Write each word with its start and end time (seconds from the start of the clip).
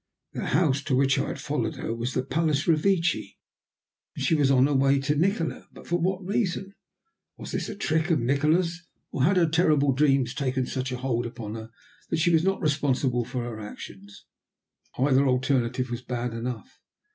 The 0.33 0.47
house 0.47 0.81
to 0.85 0.95
which 0.95 1.19
I 1.19 1.27
had 1.27 1.39
followed 1.39 1.75
her 1.75 1.93
was 1.93 2.15
the 2.15 2.23
Palace 2.23 2.65
Revecce, 2.67 3.37
and 4.15 4.25
she 4.25 4.33
was 4.33 4.49
on 4.49 4.65
her 4.65 4.73
way 4.73 4.97
to 4.99 5.15
Nikola! 5.15 5.67
But 5.71 5.85
for 5.85 5.97
what 5.99 6.25
reason? 6.25 6.73
Was 7.37 7.51
this 7.51 7.69
a 7.69 7.75
trick 7.75 8.09
of 8.09 8.19
Nikola's, 8.19 8.81
or 9.11 9.25
had 9.25 9.37
her 9.37 9.45
terrible 9.47 9.91
dreams 9.93 10.33
taken 10.33 10.65
such 10.65 10.91
a 10.91 10.97
hold 10.97 11.27
upon 11.27 11.53
her 11.53 11.69
that 12.09 12.17
she 12.17 12.31
was 12.33 12.43
not 12.43 12.61
responsible 12.63 13.25
for 13.25 13.43
her 13.43 13.59
actions? 13.59 14.25
Either 14.97 15.27
alternative 15.27 15.91
was 15.91 16.01
bad 16.01 16.33
enough. 16.33 16.79